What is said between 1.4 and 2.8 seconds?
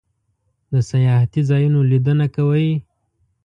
ځایونو لیدنه کوئ؟